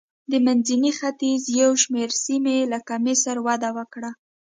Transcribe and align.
د 0.31 0.33
منځني 0.45 0.91
ختیځ 0.99 1.41
یو 1.61 1.71
شمېر 1.83 2.09
سیمې 2.25 2.57
لکه 2.73 2.93
مصر 3.05 3.35
وده 3.47 3.69
وکړه. 3.77 4.11